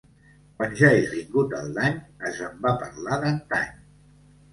[0.59, 1.99] Quan ja és vingut el dany,
[2.31, 3.71] és en va parlar d'antany.